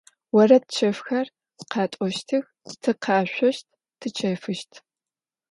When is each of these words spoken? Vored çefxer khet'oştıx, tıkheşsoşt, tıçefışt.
Vored 0.33 0.63
çefxer 0.75 1.27
khet'oştıx, 1.71 2.45
tıkheşsoşt, 2.81 3.67
tıçefışt. 3.99 4.71